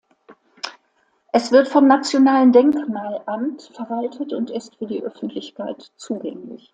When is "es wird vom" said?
1.31-1.85